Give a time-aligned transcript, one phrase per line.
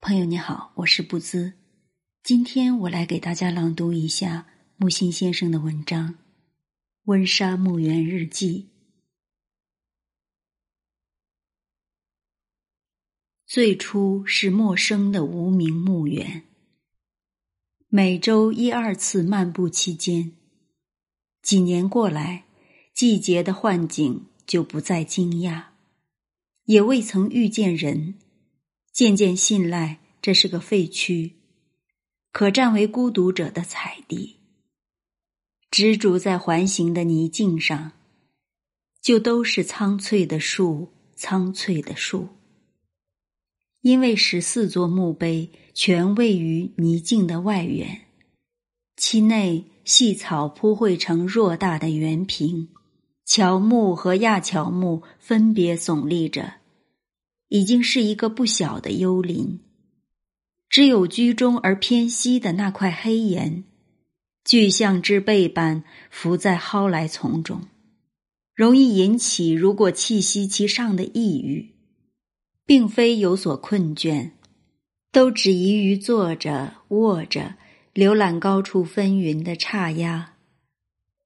[0.00, 1.54] 朋友你好，我是不兹。
[2.22, 6.10] 今天我来给大家朗读一下木心先生的文章
[7.06, 8.70] 《温莎墓园日记》。
[13.44, 16.44] 最初是陌生的无名墓园，
[17.88, 20.32] 每周一二次漫步期间，
[21.42, 22.44] 几年过来，
[22.94, 25.64] 季节的幻景就不再惊讶，
[26.66, 28.14] 也未曾遇见人。
[28.98, 31.30] 渐渐信赖，这是个废墟，
[32.32, 34.38] 可占为孤独者的彩地。
[35.70, 37.92] 执着在环形的泥径上，
[39.00, 42.26] 就都是苍翠的树，苍翠的树。
[43.82, 48.00] 因为十四座墓碑全位于泥径的外缘，
[48.96, 52.68] 其内细草铺绘成偌大的圆平，
[53.24, 56.54] 乔木和亚乔木分别耸立着。
[57.48, 59.60] 已经是一个不小的幽林，
[60.68, 63.64] 只有居中而偏西的那块黑岩，
[64.44, 67.62] 巨象之背般浮在蒿来丛中，
[68.54, 71.74] 容易引起如果气息其上的抑郁，
[72.66, 74.32] 并非有所困倦，
[75.10, 77.54] 都只宜于坐着、卧着，
[77.94, 80.34] 浏览高处纷纭的刹压，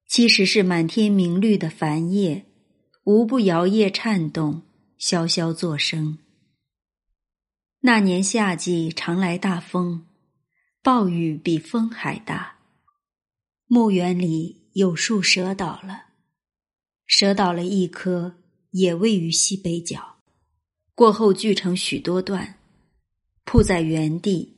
[0.07, 2.45] 其实是满天明绿的繁叶，
[3.03, 4.62] 无不摇曳颤动。
[5.05, 6.17] 萧萧作声。
[7.81, 10.06] 那年夏季常来大风，
[10.81, 12.58] 暴雨比风还大。
[13.67, 16.05] 墓园里有树折倒了，
[17.05, 18.36] 折倒了一棵，
[18.70, 20.19] 也位于西北角。
[20.95, 22.61] 过后锯成许多段，
[23.42, 24.56] 铺在原地。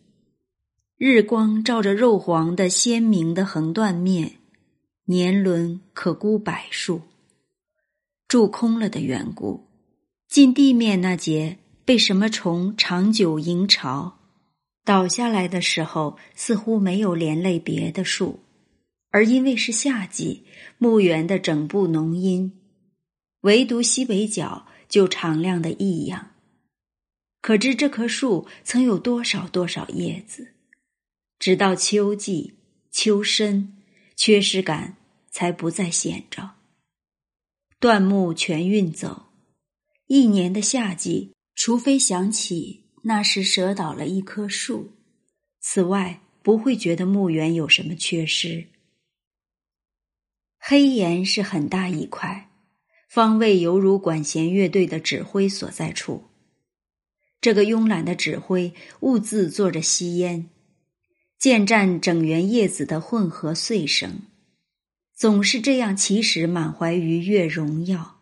[0.99, 4.37] 日光照着肉黄的鲜明的横断面，
[5.07, 7.01] 年轮可估百数。
[8.29, 9.71] 蛀空了的缘故。
[10.29, 14.19] 近地面那节被什么虫长久营巢，
[14.85, 18.41] 倒下来的时候似乎没有连累别的树，
[19.11, 20.45] 而因为是夏季，
[20.79, 22.53] 墓园的整部浓阴，
[23.43, 26.33] 唯独西北角就敞亮的异样。
[27.41, 30.55] 可知这棵树曾有多少多少叶子，
[31.39, 32.55] 直到秋季
[32.91, 33.77] 秋深，
[34.17, 34.97] 缺失感
[35.31, 36.53] 才不再显着。
[37.79, 39.24] 断木全运走。
[40.07, 44.93] 一年的夏季，除非想起那时折倒了一棵树，
[45.61, 48.67] 此外不会觉得墓园有什么缺失。
[50.59, 52.51] 黑岩是很大一块，
[53.09, 56.25] 方位犹如管弦乐队的指挥所在处。
[57.41, 60.49] 这个慵懒的指挥兀自坐着吸烟，
[61.39, 64.23] 渐占整园叶子的混合碎声，
[65.15, 68.14] 总是这样，其实满怀愉悦荣耀。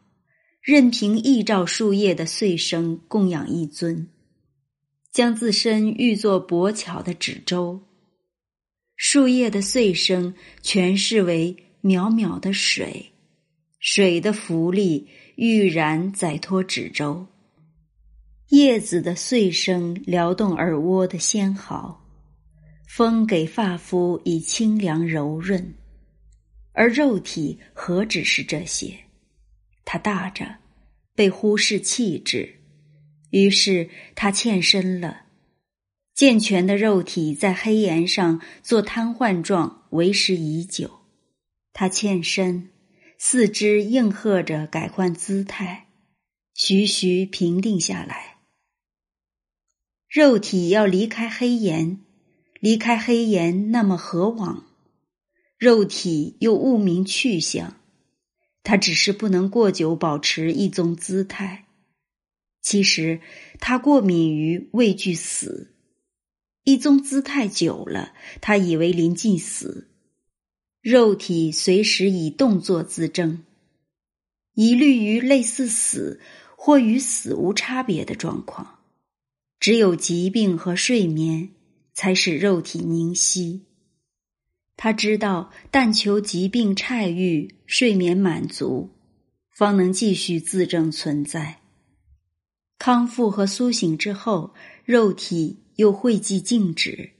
[0.62, 4.08] 任凭依照树叶的碎声供养一尊，
[5.10, 7.80] 将自身喻作薄巧的纸舟。
[8.94, 13.10] 树叶的碎声诠释为渺渺的水，
[13.80, 17.26] 水的浮力欲然载脱纸舟。
[18.50, 22.06] 叶子的碎声撩动耳蜗的纤毫，
[22.86, 25.74] 风给发肤以清凉柔润，
[26.70, 28.96] 而肉体何止是这些？
[29.84, 30.56] 他大着，
[31.14, 32.60] 被忽视气质，
[33.30, 35.22] 于是他欠身了。
[36.14, 41.00] 健全的肉体在黑岩上做瘫痪状，为时已久。
[41.72, 42.70] 他欠身，
[43.18, 45.88] 四肢应和着改换姿态，
[46.54, 48.36] 徐徐平定下来。
[50.08, 52.00] 肉体要离开黑岩，
[52.60, 54.66] 离开黑岩，那么何往？
[55.56, 57.81] 肉体又悟明去向。
[58.62, 61.66] 他只是不能过久保持一种姿态，
[62.60, 63.20] 其实
[63.58, 65.74] 他过敏于畏惧死，
[66.64, 69.88] 一宗姿态久了，他以为临近死，
[70.80, 73.44] 肉体随时以动作自证，
[74.54, 76.20] 疑虑于类似死
[76.56, 78.78] 或与死无差别的状况，
[79.58, 81.50] 只有疾病和睡眠
[81.92, 83.66] 才使肉体凝息。
[84.76, 88.90] 他知道，但求疾病痊愈、睡眠满足，
[89.56, 91.60] 方能继续自证存在。
[92.78, 94.54] 康复和苏醒之后，
[94.84, 97.10] 肉体又会寂静止。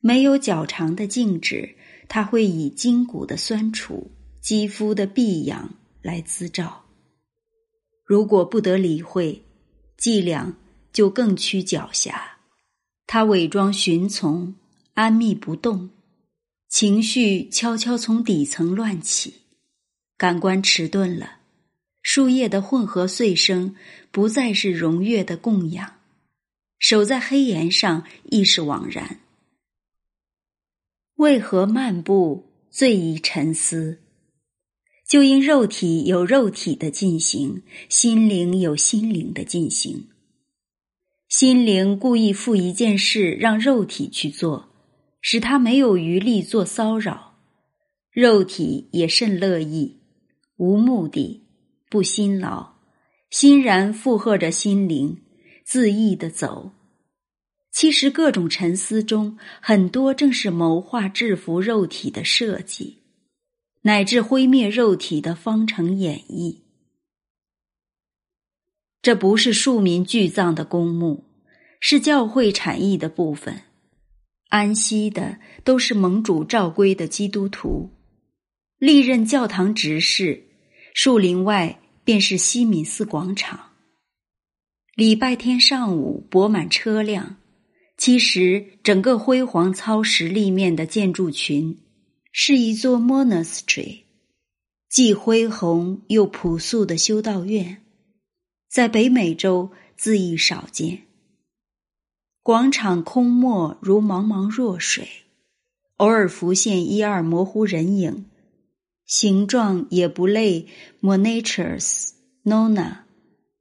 [0.00, 1.74] 没有较长的静止，
[2.08, 6.84] 它会以筋骨的酸楚、肌肤的闭痒来滋照。
[8.04, 9.42] 如果不得理会，
[9.96, 10.56] 伎俩
[10.92, 12.14] 就更趋狡黠。
[13.08, 14.54] 他伪装寻从，
[14.94, 15.90] 安谧不动。
[16.78, 19.32] 情绪悄悄从底层乱起，
[20.18, 21.38] 感官迟钝了，
[22.02, 23.74] 树叶的混合碎声
[24.10, 25.94] 不再是融悦的供养，
[26.78, 29.20] 守在黑岩上亦是枉然。
[31.14, 34.02] 为何漫步最宜沉思？
[35.08, 40.08] 就因肉体有肉体的进行，心灵有心灵的进行。
[41.30, 44.65] 心灵故意负一件事让肉体去做，
[45.28, 47.34] 使他没有余力做骚扰；
[48.12, 49.98] 肉体也甚乐意，
[50.56, 51.44] 无目的，
[51.90, 52.74] 不辛劳，
[53.28, 55.20] 欣然附和着心灵，
[55.66, 56.70] 恣意的走。
[57.72, 62.98] 其实各种沉思中，很多正是谋划制服肉体的设计。
[63.82, 66.58] 乃至毁灭肉体的方程演绎，
[69.02, 71.24] 这不是庶民聚葬的公墓，
[71.80, 73.62] 是教会产业的部分。
[74.48, 77.90] 安息的都是盟主召归的基督徒，
[78.78, 80.44] 历任教堂执事。
[80.94, 83.72] 树林外便是西敏寺广场。
[84.94, 87.36] 礼拜天上午泊满车辆，
[87.98, 91.78] 其实整个辉煌操石立面的建筑群。
[92.38, 94.02] 是一座 monastery，
[94.90, 97.82] 既恢宏又朴素的修道院，
[98.68, 101.05] 在北美洲自亦少见。
[102.46, 105.08] 广场空漠如茫茫弱水，
[105.96, 108.26] 偶尔浮现一二模糊人影，
[109.04, 110.68] 形状也不类
[111.02, 112.10] monatures。
[112.44, 112.98] Nona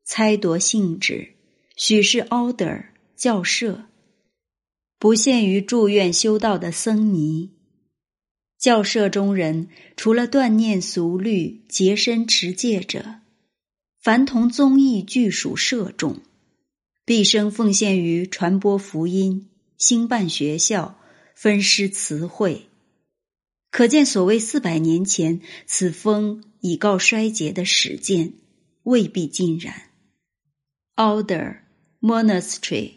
[0.04, 1.30] 猜度性质，
[1.76, 2.86] 许是 order
[3.16, 3.86] 教社，
[5.00, 7.50] 不限于住院修道的僧尼。
[8.60, 9.68] 教社中人，
[9.98, 13.16] 除了锻炼俗律、洁身持戒者，
[14.00, 16.20] 凡同宗义俱属社众，
[17.06, 19.48] 毕生奉献于传播福音、
[19.78, 21.00] 兴办学校、
[21.36, 22.66] 分施慈惠。
[23.70, 28.34] 可见，所谓四百年前此风已告衰竭的史见，
[28.82, 29.92] 未必尽然。
[30.96, 31.58] Order
[32.02, 32.94] Monastery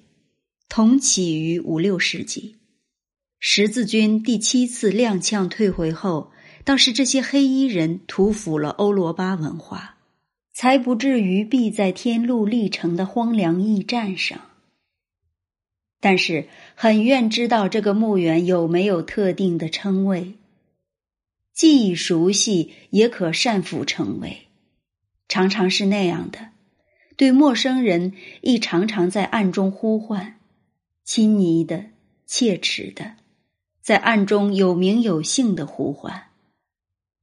[0.70, 2.56] 同起于五六世纪。
[3.38, 6.32] 十字军第七次踉跄退回后，
[6.64, 9.97] 倒是这些黑衣人屠俘了欧罗巴文化，
[10.60, 14.40] 才不至于毙在天路历程的荒凉驿站上。
[16.00, 20.34] 但是，很愿知道这个墓园有没有特定的称谓，
[21.54, 24.48] 既熟悉，也可善辅称谓。
[25.28, 26.48] 常常是那样的，
[27.16, 30.40] 对陌生人亦常常在暗中呼唤，
[31.04, 31.84] 亲昵的、
[32.26, 33.14] 切齿的。
[33.80, 36.30] 在暗中有名有姓的呼唤。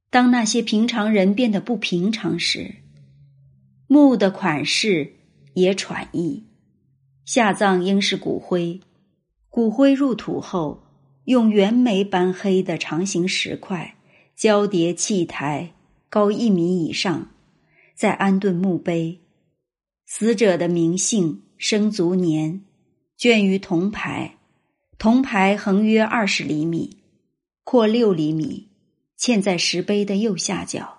[0.10, 2.76] 当那些平常人变得不平常时，
[3.88, 5.14] 墓的款式
[5.54, 6.44] 也喘意。
[7.24, 8.80] 下葬应是骨灰，
[9.50, 10.84] 骨灰入土后，
[11.26, 13.96] 用圆眉般黑的长形石块
[14.36, 15.74] 交叠砌台，
[16.10, 17.32] 高一米以上，
[17.96, 19.22] 再安顿墓碑，
[20.06, 22.62] 死者的名姓、生卒年，
[23.18, 24.38] 卷于铜牌。
[24.98, 26.98] 铜牌横约二十厘米，
[27.66, 28.70] 阔六厘米，
[29.20, 30.95] 嵌在石碑的右下角。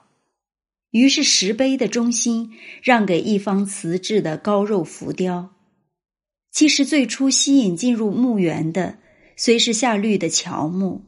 [0.96, 2.52] 于是石碑的中心
[2.82, 5.50] 让给一方瓷制的高肉浮雕。
[6.50, 8.96] 其实最初吸引进入墓园的，
[9.36, 11.02] 虽是下绿的乔木，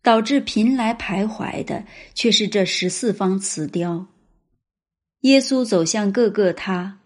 [0.00, 1.84] 导致频来徘徊的
[2.14, 4.06] 却是这十四方瓷雕。
[5.22, 7.00] 耶稣走向各个他，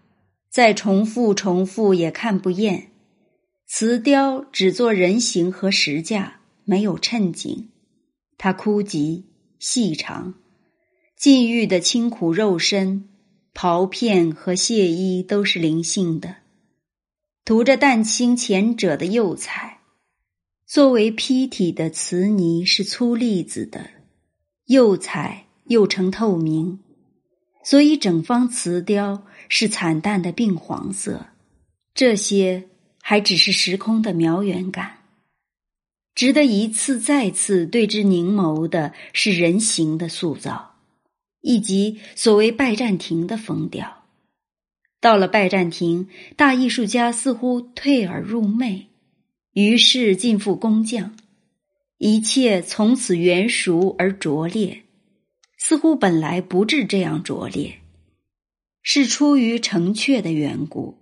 [0.51, 2.89] 再重复重复也看不厌。
[3.67, 7.71] 瓷雕只做人形和石架，没有衬景。
[8.37, 9.25] 它枯极
[9.59, 10.35] 细长，
[11.17, 13.09] 禁欲的清苦肉身、
[13.53, 16.37] 袍片和亵衣都是灵性的，
[17.45, 19.81] 涂着淡青前者的釉彩。
[20.67, 23.91] 作为坯体的瓷泥是粗粒子的，
[24.67, 26.79] 釉彩又呈透明，
[27.65, 31.27] 所以整方瓷雕是惨淡的病黄色。
[31.95, 32.69] 这些。
[33.09, 35.05] 还只是时空的渺远感，
[36.17, 40.76] 值得一次再次对之凝眸的是人形的塑造，
[41.47, 44.03] 以及所谓拜占庭的风调。
[45.01, 48.89] 到了拜占庭，大艺术家似乎退而入魅，
[49.53, 51.17] 于是尽付工匠，
[51.99, 54.83] 一切从此圆熟而拙劣，
[55.57, 57.79] 似乎本来不至这样拙劣，
[58.83, 60.99] 是出于成阙的缘故。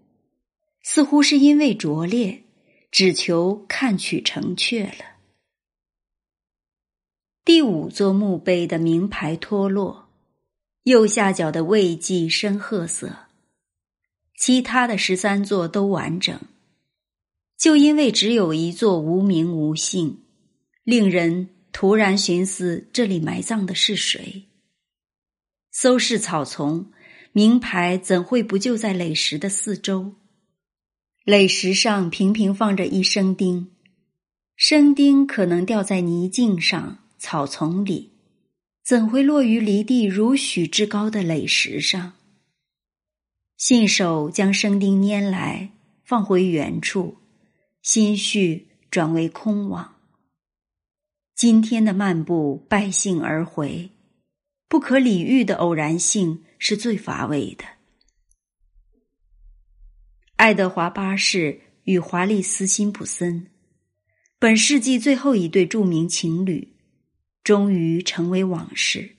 [0.83, 2.43] 似乎是因为拙劣，
[2.91, 5.07] 只求看取成阙了。
[7.47, 10.04] 第五座墓碑的名牌脱落，
[10.85, 13.17] 右下角的位记深褐色，
[14.39, 16.39] 其他的十三座都完整。
[17.59, 20.19] 就因为只有一座无名无姓，
[20.83, 24.45] 令人突然寻思：这里埋葬的是谁？
[25.71, 26.93] 搜视草丛，
[27.33, 30.13] 名牌怎会不就在垒石的四周？
[31.25, 33.71] 垒石上平平放着一生钉，
[34.55, 38.14] 生钉可能掉在泥径上、草丛里，
[38.85, 42.13] 怎会落于离地如许之高的垒石上？
[43.57, 45.71] 信手将生钉拈来，
[46.05, 47.17] 放回原处，
[47.81, 49.95] 心绪转为空往。
[51.35, 53.89] 今天的漫步败兴而回，
[54.69, 57.65] 不可理喻的偶然性是最乏味的。
[60.37, 63.47] 爱德华八世与华丽斯辛普森，
[64.39, 66.74] 本世纪最后一对著名情侣，
[67.45, 69.11] 终于成为往事。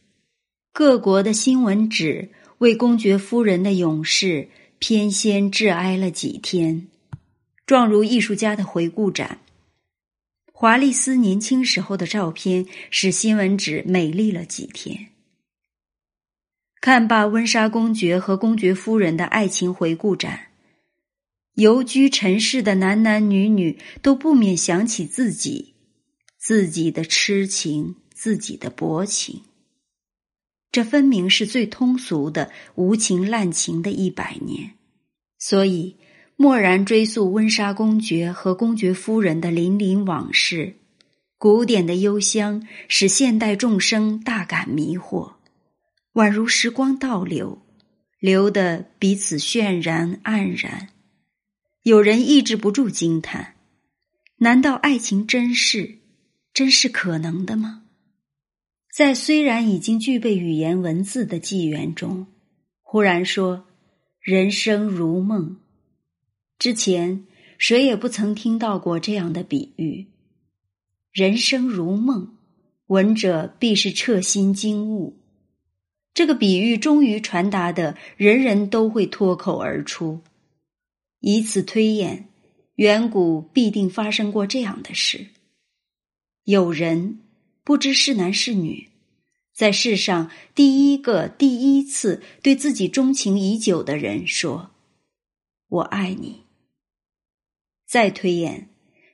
[0.74, 6.88] 各国的新闻纸为公爵夫人的勇士偏先致哀了几天，
[7.66, 9.40] 状如艺术家的回顾展。
[10.52, 15.08] 华丽丝年轻时候的照片使新闻纸美丽了几天。
[16.82, 20.48] 看罢温莎公爵和公爵夫人的爱情回顾展，
[21.56, 25.74] 游居尘世的男男女女都不免想起自己，
[26.38, 29.44] 自己的痴情，自己的薄情。
[30.72, 34.72] 这分明是最通俗的无情滥情的一百年，
[35.38, 35.98] 所以。
[36.38, 40.76] 蓦然追溯温莎公爵和公爵夫人的林林往事，
[41.38, 45.36] 古典的幽香使现代众生大感迷惑，
[46.16, 47.62] 宛如时光倒流，
[48.20, 50.90] 流得彼此渲然黯然。
[51.84, 53.56] 有人抑制不住惊叹：
[54.40, 56.00] 难道爱情真是，
[56.54, 57.85] 真是可能的吗？
[58.96, 62.28] 在虽然已经具备语言文字的纪元中，
[62.82, 63.68] 忽然说
[64.24, 65.58] ：“人生如梦。”
[66.58, 67.26] 之前
[67.58, 70.08] 谁也不曾听到过这样的比喻。
[71.12, 72.38] 人生如梦，
[72.88, 75.18] 闻者必是彻心惊悟。
[76.14, 80.22] 这个比喻终于传达的，人人都会脱口而出。
[81.20, 82.30] 以此推演，
[82.76, 85.28] 远古必定发生过这样的事：
[86.46, 87.20] 有人
[87.66, 88.90] 不知是男是女，
[89.52, 94.70] 在世上第一个第一次对自己钟情已久的人说
[95.68, 96.44] ：“我爱你。”
[97.90, 98.70] 再推演，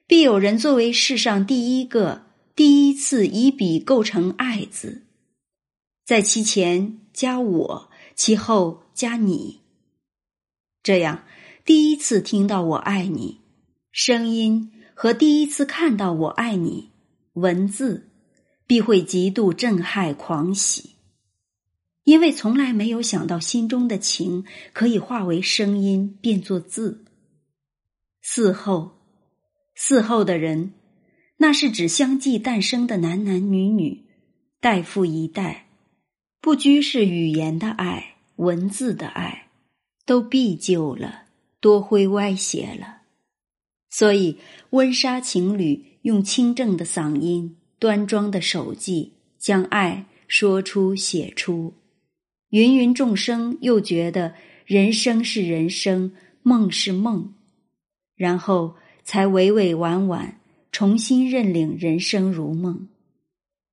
[0.05, 5.03] 必有人作为世上第一个、第一次以笔构成“爱”字，
[6.05, 9.62] 在其前加我，其后加你。
[10.84, 11.24] 这样，
[11.63, 13.39] 第一次听到“我爱你”
[13.93, 16.89] 声音和第一次看到“我爱你”
[17.34, 18.11] 文字，
[18.72, 20.92] 必会极度震撼、狂喜，
[22.06, 27.04] 因为从来没有想到心中的情可以化为声音，变作字。
[28.24, 28.94] 嗣后，
[29.75, 30.72] 嗣后的人，
[31.36, 34.06] 那是指相继诞生的男男女女，
[34.62, 35.68] 代父一代，
[36.40, 39.50] 不拘是语言的爱、文字的爱，
[40.06, 41.24] 都必旧了，
[41.60, 43.01] 多灰歪斜了。
[43.90, 44.38] 所以，
[44.70, 51.73] 温莎情侣用清正的嗓音、端庄的手迹，将爱说出、写出。
[52.50, 54.35] 芸芸众生又觉得
[54.67, 57.33] 人生是人生，梦是梦。
[58.15, 60.39] 然后才委委婉婉
[60.71, 62.88] 重新认领人生如梦，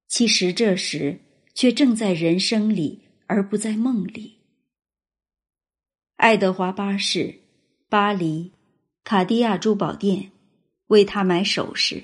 [0.08, 1.20] 其实这时
[1.52, 4.38] 却正在人生里，而不在梦里。
[6.16, 7.40] 爱德华八世，
[7.90, 8.52] 巴黎，
[9.04, 10.32] 卡地亚珠宝店，
[10.86, 12.02] 为他买首饰，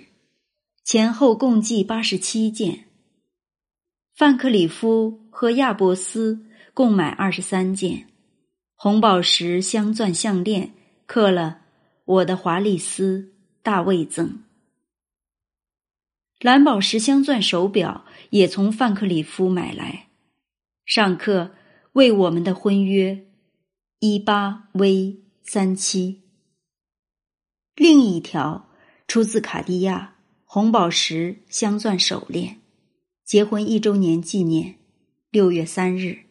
[0.84, 2.84] 前后共计八十七件。
[4.14, 8.06] 范克里夫和亚伯斯共买二十三件，
[8.76, 10.74] 红宝石镶钻项链
[11.06, 11.62] 刻了。
[12.04, 14.42] 我的华丽丝，大卫赠。
[16.38, 20.10] 蓝宝石镶钻手表也从范克里夫买来，
[20.84, 21.52] 上刻
[21.94, 23.26] 为我们的婚约，
[24.00, 26.20] 一八 V 三七。
[27.74, 28.68] 另一条
[29.08, 30.13] 出自卡地亚
[30.54, 32.60] 红宝石镶钻手链，
[33.24, 34.76] 结婚一周年纪念，
[35.32, 36.26] 六月三日。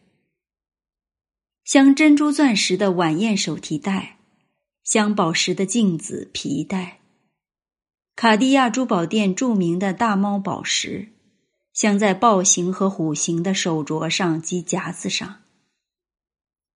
[1.62, 4.16] 镶珍珠钻石的晚宴手提袋。
[4.82, 7.00] 镶宝石的镜子、皮带，
[8.16, 11.08] 卡地亚珠宝店著名的大猫宝石，
[11.74, 15.42] 镶在豹形和虎形的手镯上及夹子上。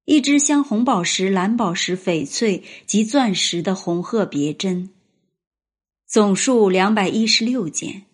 [0.05, 4.91] 一只镶红宝石、蓝宝石、翡翠及钻石的红鹤别针，
[6.11, 8.05] 总数两百一十六件。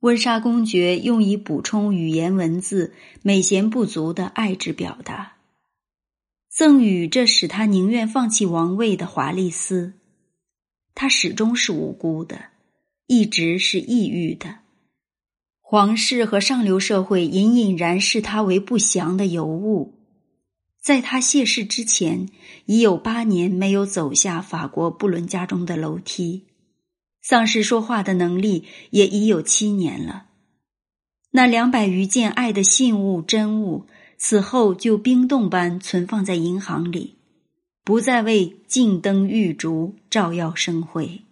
[0.00, 2.92] 温莎公爵用以补充语言文字
[3.22, 5.34] 美贤不足的爱之表达。
[6.48, 9.92] 赠予这使他宁愿放弃王位的华丽丝，
[10.92, 12.46] 他始终是无辜的，
[13.06, 14.56] 一直是抑郁的。
[15.60, 19.94] 皇室和上流社会隐隐然视他为不祥的尤物，
[20.80, 22.28] 在他谢世之前，
[22.66, 26.46] 已有八年没有走下法国布伦家中的楼梯，
[27.22, 30.26] 丧失说话的能力也已有七年了。
[31.32, 33.86] 那两百余件爱的信物真物，
[34.18, 37.16] 此后就冰冻般存放在银行里，
[37.84, 41.22] 不再为镜灯玉烛照耀生辉。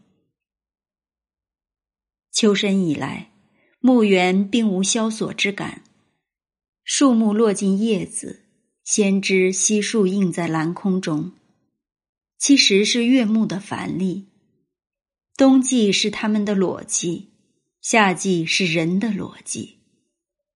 [2.30, 3.32] 秋深以来，
[3.80, 5.82] 墓园并无萧索之感，
[6.84, 8.44] 树木落尽叶子，
[8.84, 11.32] 先知悉数映在蓝空中。
[12.38, 14.27] 其实是月木的繁丽，
[15.38, 17.28] 冬季是他们的裸季，
[17.80, 19.76] 夏季是人的裸季。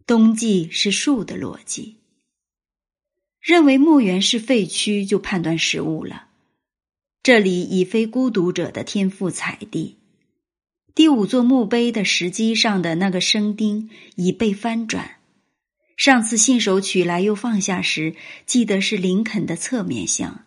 [0.09, 1.99] 冬季是树的逻辑。
[3.41, 6.27] 认为墓园是废墟，就判断失误了。
[7.23, 9.99] 这里已非孤独者的天赋采地。
[10.97, 15.19] 第五座墓碑的石基上的那个生钉已被翻转。
[15.97, 20.45] 上次信手取来又放下时，记得是林肯的侧面像，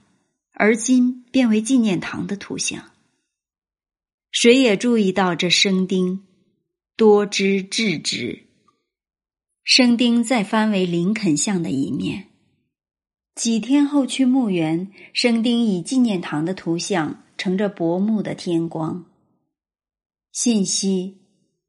[0.52, 2.92] 而今变为纪念堂的图像。
[4.36, 6.26] 谁也注意到这生丁
[6.98, 8.48] 多枝质直。
[9.64, 12.28] 生丁再翻为林肯像的一面。
[13.34, 19.06] 几天后去墓园，生丁以纪念堂的图像乘着薄暮的天光。
[20.34, 21.16] 信息，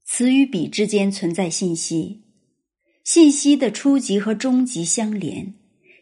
[0.05, 2.25] 词与笔之间存在信息，
[3.05, 5.55] 信息的初级和终极相连，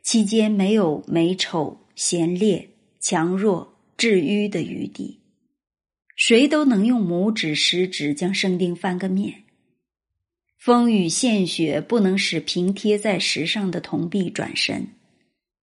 [0.03, 5.21] 期间没有美丑、贤劣、强弱、至愚的余地。
[6.17, 9.45] 谁都能用拇指、食指将生钉翻个面。
[10.59, 14.89] 风雨献血不能使平贴在石上的铜币转身，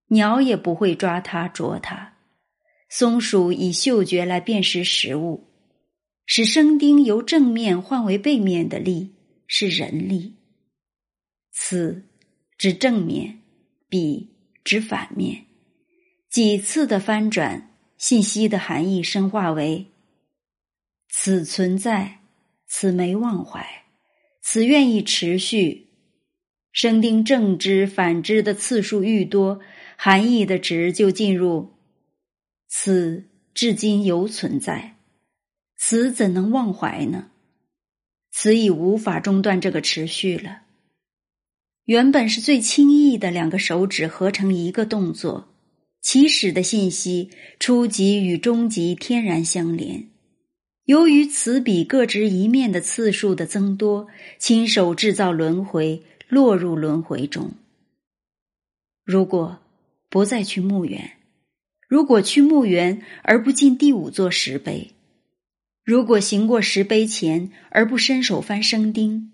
[0.08, 2.14] 鸟也不会抓它啄它。
[2.90, 5.48] 松鼠以嗅觉来辨识食物，
[6.26, 9.16] 使生钉由正面换为背面的力
[9.48, 10.36] 是人力。
[11.52, 12.04] 此
[12.58, 13.40] 指正面，
[13.90, 14.30] 彼
[14.64, 15.46] 指反面。
[16.30, 19.88] 几次的翻转，信息的含义深化为：
[21.14, 22.22] 此存在，
[22.68, 23.84] 此没忘怀。
[24.42, 25.90] 此愿意持续，
[26.72, 29.60] 生丁正之反之的次数愈多，
[29.98, 31.74] 含义的值就进入。
[32.68, 34.96] 此至今犹存在，
[35.78, 37.30] 此怎能忘怀呢？
[38.32, 40.62] 此已无法中断这个持续了。
[41.84, 45.54] 原本是最轻易的两个手指合成一个动作，
[46.02, 50.08] 起始的信息初级与终极天然相连。
[50.92, 57.54] 由于此笔各执一面的次数的增多，亲手制造轮回，落入轮回中。
[59.06, 59.60] 如果
[60.10, 61.14] 不再去墓园，
[61.88, 64.92] 如果去墓园而不进第五座石碑，
[65.86, 69.32] 如果行过石碑前而不伸手翻生钉，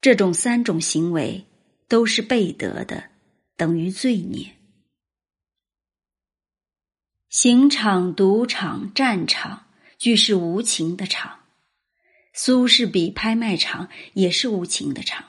[0.00, 1.46] 这种三种行为
[1.88, 3.10] 都是背德的，
[3.56, 4.52] 等于罪孽。
[7.28, 9.63] 刑场、赌场、战场。
[10.04, 11.38] 俱是无情的场，
[12.34, 15.24] 苏士比拍卖场也是无情的场。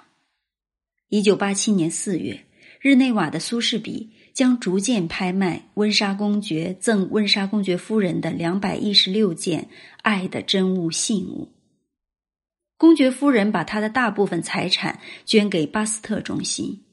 [1.07, 2.45] 一九八七年四月，
[2.81, 9.69] 日内瓦的苏士比将逐渐拍卖温莎公爵赠温莎公爵夫人的两百一十六件
[10.01, 11.53] 爱的真物信物。
[12.75, 16.83] 公爵夫人把她的大部分财产捐给巴斯特中心。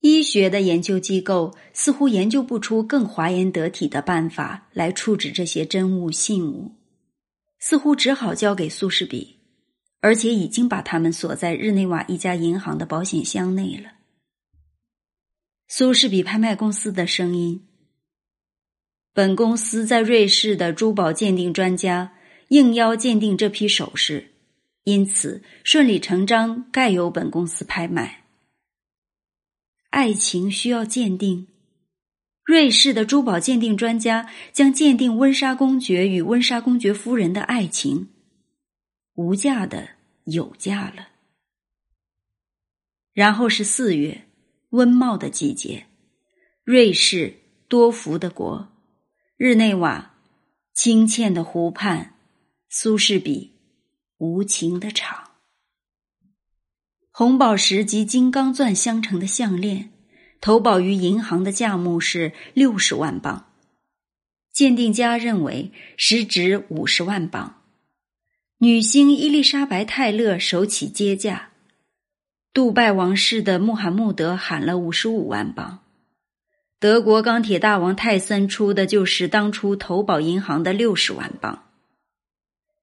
[0.00, 6.72] 医学的研究机构似乎研究不出更华严得体的办法来处置这些真物信物。
[7.66, 9.38] 似乎只好交给苏士比，
[10.00, 13.90] 而且已经把他们锁在日内瓦一家银行的保险箱内了。
[15.66, 17.66] 苏士比拍卖公司的声音：
[19.14, 22.12] 本公司在瑞士的珠宝鉴定专家
[22.48, 24.34] 应邀鉴定这批首饰，
[24.82, 28.26] 因此顺理成章盖由本公司拍卖。
[29.88, 31.53] 爱情需要鉴定。
[32.44, 38.10] 瑞士的珠宝鉴定专家将鉴定温莎公爵与温莎公爵夫人的爱情，
[39.14, 39.88] 无价的
[40.24, 41.08] 有价了。
[43.14, 44.26] 然后是四月，
[44.70, 45.86] 温茂的季节，
[46.64, 47.34] 瑞士
[47.66, 48.68] 多福的国，
[49.38, 50.14] 日内瓦
[50.74, 52.14] 清浅的湖畔，
[52.68, 53.52] 苏士比
[54.18, 55.30] 无情的场，
[57.10, 59.93] 红宝石及金刚钻相成的项链。
[60.44, 63.46] 投保于银行的价目是六十万镑，
[64.52, 67.62] 鉴定家认为实值五十万镑。
[68.58, 71.48] 女星伊丽莎白·泰勒首起接价，
[72.52, 75.78] 杜拜王室的穆罕默德喊了五十五万镑，
[76.78, 81.64] 德国钢铁大王泰森出的就是当初投保银行的六十万镑，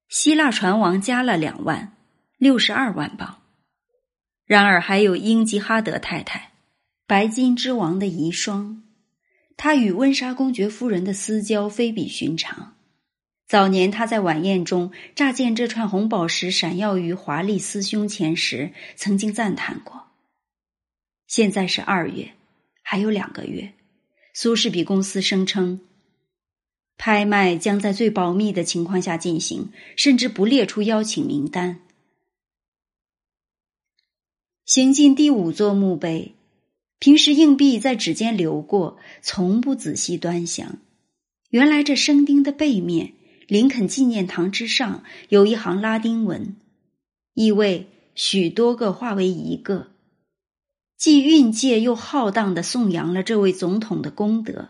[0.08, 1.96] 希腊船王加了两万，
[2.38, 3.40] 六十二万镑。
[4.46, 6.50] 然而还有英吉哈德太太。
[7.12, 8.80] 白金之王的遗孀
[9.58, 12.74] 他与温莎公爵夫人的私交非比寻常。
[13.46, 20.06] 早年他在晚宴中乍见这串红宝石闪耀于华丽丝胸前时，曾经赞叹过。
[21.26, 22.32] 现在是二月，
[22.80, 23.74] 还有两个月。
[24.32, 25.82] 苏士比公司声称，
[26.96, 31.80] 拍卖将在最保密的情况下进行，甚至不列出邀请名单。
[34.64, 36.36] 行进第五座墓碑，
[37.02, 40.78] 平时硬币在指尖流过，从不仔细端详。
[41.50, 43.14] 原来这生钉的背面。
[43.48, 46.54] 林肯纪念堂之上有一行拉丁文，
[47.34, 49.88] 意味许多个化为一个，
[50.96, 54.68] 既蕴藉又浩荡的颂扬了这位总统的功德。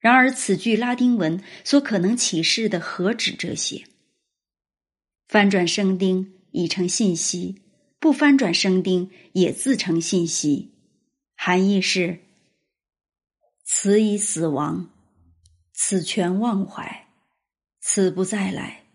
[0.00, 3.84] 然而，此句拉丁文所可能启示的何止这些？
[5.28, 7.56] 翻转生丁已成信息，
[8.00, 10.70] 不翻转生丁也自成信息，
[11.36, 12.18] 含义是：
[13.62, 14.90] 此已死亡，
[15.72, 17.06] 此全忘怀。
[17.80, 18.86] 此不再来。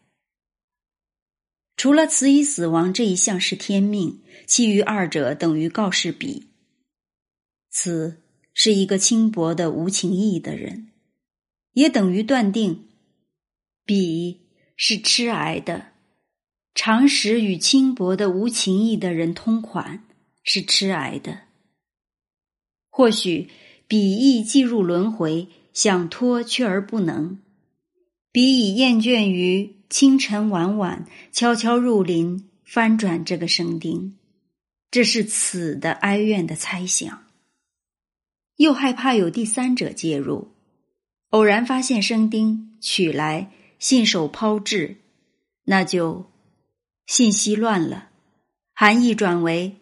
[1.78, 6.50] 除了“此已死亡”这一项是天命，其余二者等于告示彼。
[7.70, 8.22] 此
[8.54, 10.92] 是一个轻薄的无情义的人，
[11.72, 12.90] 也等于断定
[13.86, 14.42] 彼
[14.76, 15.94] 是痴癌的。
[16.76, 20.04] 常识与轻薄的无情义的人通款
[20.44, 21.44] 是痴癌的。
[22.92, 23.50] 或许
[23.88, 27.40] 彼亦既入轮回，想脱却而不能。
[28.32, 34.18] 彼已厌倦于清晨晚晚悄悄入林翻转这个生丁，
[34.92, 37.24] 这是此的哀怨的猜想。
[38.58, 40.50] 又害怕有第三者介入，
[41.30, 44.98] 偶然发现生丁取来信手抛掷，
[45.64, 46.30] 那就
[47.08, 48.10] 信息乱了，
[48.74, 49.78] 含义转为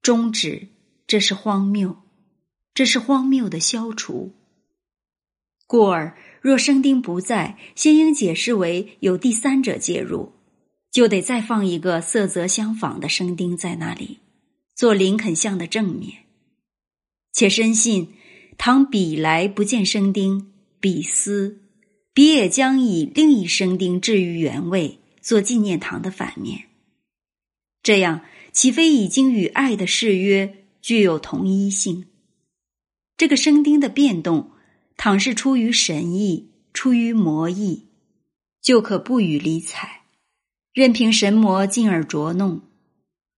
[0.00, 0.68] 终止。
[1.06, 1.96] 这是荒谬，
[2.76, 4.34] 这是荒谬的消除。
[5.66, 6.16] 故而。
[6.42, 10.32] 若生丁不在，先应解释为有第三者介入，
[10.92, 14.18] 就得再放一个色泽相仿的生丁在那里，
[14.72, 16.26] 做林肯像的正面。
[17.32, 18.12] 且深信，
[18.56, 21.62] 倘彼来不见生丁，彼思，
[22.14, 26.66] 彼也将以另一生丁置于原位，做纪念堂的反面。
[27.82, 28.20] 这样，
[28.52, 32.04] 岂非已经与爱的誓约具有同一性？
[33.16, 34.50] 这个生丁的变动。
[34.98, 37.88] 倘是出于神意，出于魔意，
[38.62, 40.04] 就可不予理睬，
[40.72, 42.62] 任凭神魔进而捉弄，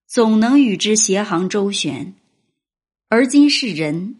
[0.06, 2.14] 总能与之协行周旋。
[3.08, 4.14] 而今是人，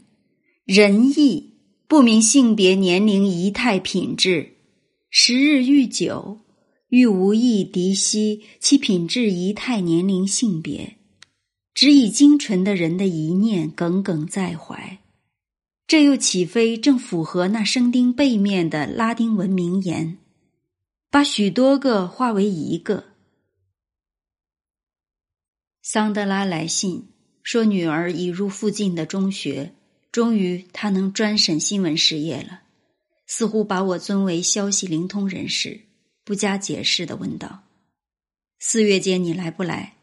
[0.65, 1.55] 仁义
[1.87, 4.57] 不明性别、年龄、仪态、品质，
[5.09, 6.41] 时日愈久，
[6.89, 10.97] 愈无意敌息其品质、仪态、年龄、性别，
[11.73, 14.99] 只以精纯的人的一念耿耿在怀。
[15.89, 20.19] 这又岂非正符合那生丁背面的拉丁文名言，
[21.11, 23.05] 把许多个化为一个？
[25.81, 27.09] 桑德拉来信
[27.43, 29.73] 说，女儿已入附近的中学，
[30.13, 32.61] 终于她能专审新闻事业了。
[33.27, 35.81] 似乎把我尊为消息灵通人士，
[36.23, 37.63] 不加解释的问道
[38.61, 39.97] ：“四月间你来不来？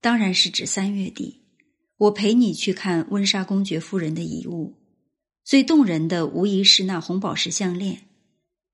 [0.00, 1.42] 当然是指三月底，
[1.98, 4.72] 我陪你去看温莎公爵夫人的遗物。”
[5.46, 8.00] 最动人的无疑是那红宝石项链。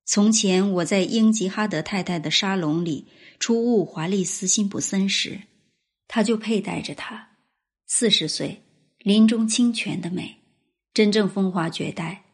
[0.06, 3.08] 从前我在英吉哈德太太的沙龙里
[3.38, 5.42] 初晤华丽斯辛普森时，
[6.08, 7.28] 她就佩戴着它。
[7.87, 8.62] 四十岁，
[9.00, 10.37] 林中清泉的美，
[10.94, 12.24] 真正风华绝代。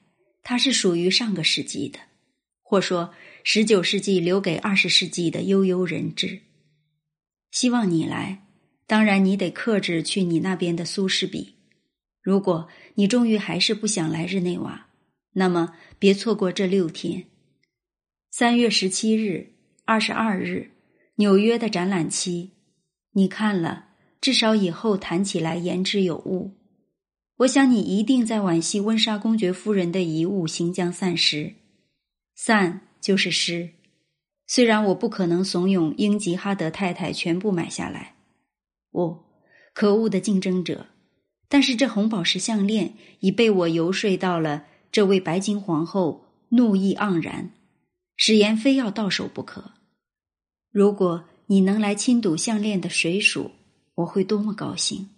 [0.44, 1.98] 它是属于上个世纪的，
[2.62, 6.42] 或说十九世纪留给二十世纪的悠悠人质。
[7.51, 8.46] 希望你来，
[8.87, 11.57] 当然你得克制去你那边的苏士比。
[12.29, 14.88] 如果你终于还是不想来日内瓦，
[15.33, 17.25] 那么别错过这六天：
[18.31, 19.55] 三月十七日、
[19.87, 20.73] 二十二日，
[21.14, 22.51] 纽约的展览期。
[23.12, 23.87] 你看了，
[24.21, 26.51] 至少以后谈起来言之有物。
[27.38, 31.55] 我想你一定在惋惜温莎公爵夫人的遗物行将散失，
[32.35, 33.71] 散就是失。
[34.47, 38.17] 虽然我不可能怂恿英吉哈德太太全部买下来，
[38.91, 39.25] 哦，
[39.73, 40.88] 可恶的竞争者！
[41.48, 47.50] 但是这红宝石项链已被我游说到了这位白金皇后怒意盎然，
[48.16, 49.72] 誓言非要到手不可。
[50.70, 53.50] 如果你能来亲睹项链的水属，
[53.94, 55.08] 我会多么高兴！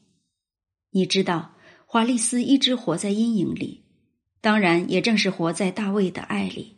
[0.92, 1.52] 你知道，
[1.86, 3.82] 华丽丝一直活在阴影里，
[4.40, 6.76] 当然也正是活在大卫的爱里。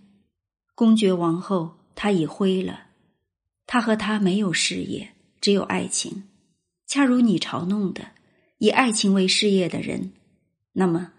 [0.75, 2.87] 公爵王后她已灰了，
[3.67, 6.25] 他和他没有事业，只有爱情，
[6.87, 8.13] 恰如你嘲弄的。
[8.63, 10.13] 以爱情为事业的人，
[10.71, 11.13] 那么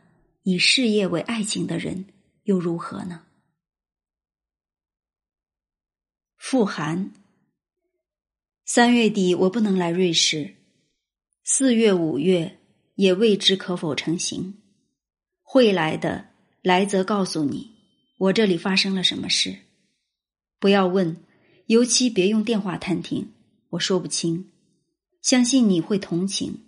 [0.43, 2.05] 以事业为爱情的人
[2.43, 3.23] 又如何呢？
[6.37, 7.11] 复寒。
[8.63, 10.55] 三月底我不能来瑞士，
[11.43, 12.59] 四月、五月
[12.95, 14.53] 也未知可否成行。
[15.41, 16.29] 会来的，
[16.61, 17.75] 来则告诉你，
[18.19, 19.57] 我这里发生了什么事。
[20.59, 21.17] 不要问，
[21.65, 23.33] 尤其别用电话探听，
[23.71, 24.49] 我说不清。
[25.21, 26.59] 相信你会同情，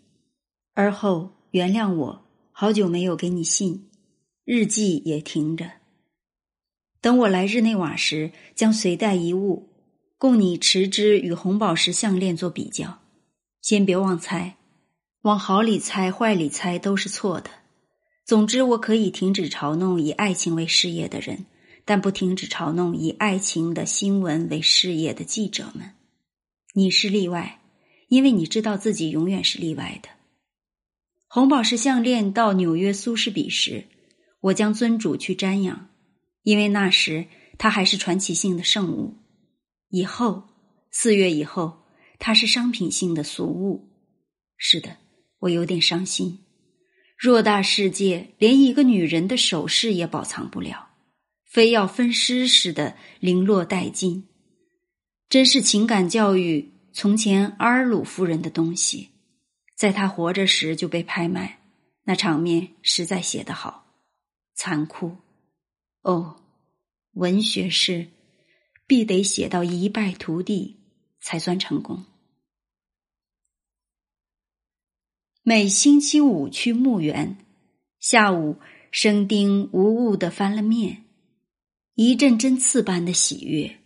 [0.76, 3.90] 而后原谅我，好久没有给你信，
[4.44, 5.72] 日记也停着。
[7.00, 9.70] 等我来日内瓦时，将随带一物，
[10.18, 13.00] 供你持之与红宝石项链做比较。
[13.62, 14.58] 先别妄猜，
[15.22, 17.50] 往好里猜、坏里猜都是错的。
[18.26, 21.46] 总之，我可以停止嘲弄以爱情为事业的人，
[21.86, 25.92] 但不停止嘲弄以爱情的新闻为事业的记者们。
[26.74, 27.62] 你是例外，
[28.10, 30.10] 因为你知道自己永远是例外的。
[31.36, 33.88] 红宝石项链到纽约苏士比时，
[34.40, 35.90] 我将尊主去瞻仰。
[36.44, 37.26] 因为那时
[37.58, 39.18] 它还是传奇性的圣物，
[39.90, 40.44] 以后
[40.92, 41.84] 四月以后，
[42.20, 43.90] 它是商品性的俗物。
[44.56, 44.96] 是的，
[45.40, 46.40] 我有点伤心。
[47.22, 50.92] 偌大世界，连一个女人的首饰也保藏不了，
[51.44, 54.30] 非要分尸似的零落殆尽。
[55.28, 59.10] 真是情感教育从前阿尔鲁夫人的东西，
[59.76, 61.60] 在他活着时就被拍卖，
[62.04, 63.86] 那场面实在写得好，
[64.54, 65.18] 残酷。
[66.02, 66.42] 哦，
[67.12, 68.08] 文学是
[68.88, 70.78] 必得写到一败涂地
[71.20, 72.06] 才算成功。
[75.44, 77.38] 每星期五去墓园，
[78.00, 78.58] 下午
[78.92, 81.04] 生丁无误的翻了面，
[81.96, 83.80] 一阵针刺般的喜悦。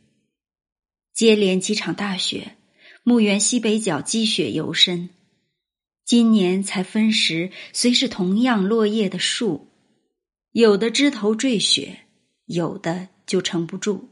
[1.14, 2.56] 接连几场大雪，
[3.04, 5.10] 墓园西北角积雪尤深。
[6.10, 9.68] 今年才分时，虽是同样落叶的树，
[10.54, 12.00] 有的枝头坠雪。
[12.46, 14.10] 有的就撑不住。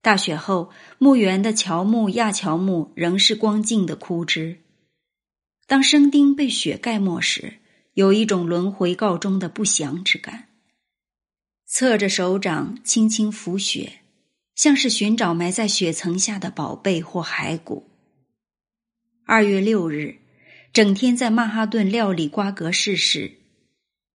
[0.00, 4.60] 大雪后，墓园的乔木、亚乔木仍是光净的枯枝。
[5.66, 7.54] 当生丁被雪盖没时，
[7.94, 10.50] 有一种轮回告终的不祥之感。
[11.66, 14.02] 侧着手掌轻轻拂雪，
[14.54, 17.88] 像是寻找埋在雪层下的宝贝或骸骨。
[19.26, 20.18] 二月六日，
[20.72, 23.38] 整天在曼哈顿料理瓜格式时，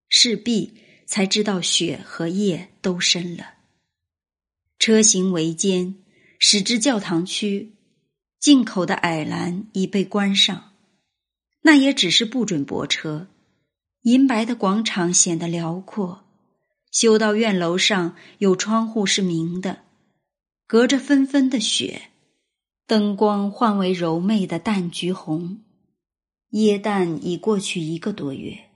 [0.08, 0.74] 势必。
[1.10, 3.54] 才知道雪和夜都深了。
[4.78, 5.94] 车行维艰，
[6.38, 7.72] 驶至教堂区，
[8.38, 10.74] 进口的矮栏已被关上，
[11.62, 13.26] 那也只是不准泊车。
[14.02, 16.24] 银白的广场显得辽阔，
[16.90, 19.78] 修道院楼上有窗户是明的，
[20.66, 22.10] 隔着纷纷的雪，
[22.86, 25.62] 灯光换为柔媚的淡橘红。
[26.50, 28.70] 耶诞已过去一个多月。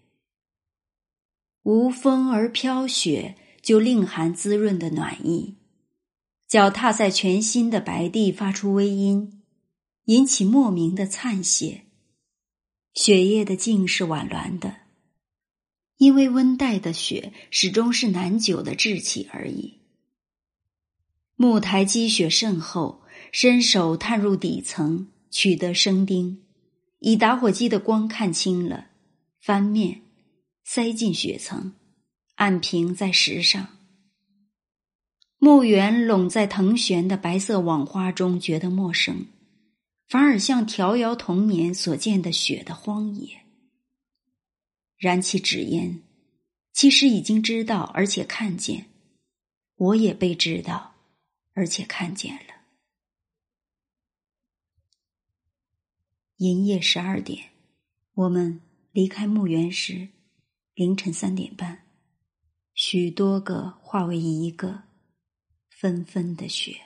[1.63, 5.57] 无风而飘雪，就令寒滋润的暖意。
[6.49, 9.43] 脚踏在全新的白地，发出微音，
[10.05, 11.85] 引起莫名的灿谢。
[12.93, 14.81] 雪夜的静是婉鸾的，
[15.97, 19.79] 因为温带的雪始终是难久的稚气而已。
[21.37, 26.42] 木台积雪甚厚，伸手探入底层，取得生钉，
[27.05, 28.87] 以打火机的光看清了，
[29.41, 30.01] 翻面。
[30.65, 31.75] 塞进雪层，
[32.37, 33.67] 按平在石上。
[35.39, 39.27] 墓园拢在藤旋的白色网花中，觉得陌生，
[40.07, 43.41] 反而像调遥童年所见的雪的荒野。
[44.97, 46.01] 燃起纸烟，
[46.73, 48.87] 其实已经知道，而且看见。
[49.75, 50.95] 我也被知道，
[51.55, 52.52] 而且看见了。
[56.43, 57.51] 银夜十二点，
[58.15, 60.09] 我们离开墓园时。
[60.75, 61.85] 凌晨三点半，
[62.75, 64.83] 许多个化为一个
[65.71, 66.81] 纷纷的雪。